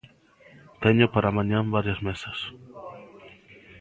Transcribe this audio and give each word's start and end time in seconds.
Teño 0.83 1.05
para 1.13 1.35
mañá 1.37 1.59
varias 1.75 1.99
mesas. 2.07 2.39